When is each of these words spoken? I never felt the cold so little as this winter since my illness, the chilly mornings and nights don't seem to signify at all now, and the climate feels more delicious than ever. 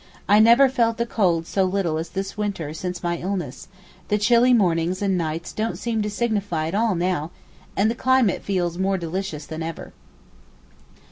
I 0.27 0.39
never 0.39 0.67
felt 0.67 0.97
the 0.97 1.05
cold 1.05 1.45
so 1.45 1.63
little 1.63 1.99
as 1.99 2.09
this 2.09 2.35
winter 2.35 2.73
since 2.73 3.03
my 3.03 3.17
illness, 3.17 3.67
the 4.07 4.17
chilly 4.17 4.51
mornings 4.51 4.99
and 4.99 5.15
nights 5.15 5.53
don't 5.53 5.77
seem 5.77 6.01
to 6.01 6.09
signify 6.09 6.65
at 6.65 6.73
all 6.73 6.95
now, 6.95 7.29
and 7.77 7.87
the 7.87 7.93
climate 7.93 8.41
feels 8.41 8.79
more 8.79 8.97
delicious 8.97 9.45
than 9.45 9.61
ever. 9.61 9.93